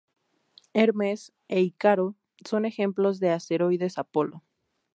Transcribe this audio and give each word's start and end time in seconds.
Hermes 0.73 1.31
e 1.47 1.59
Ícaro 1.69 2.07
son 2.49 2.65
ejemplos 2.65 3.19
de 3.19 3.29
asteroides 3.37 3.99
Apolo. 4.03 4.37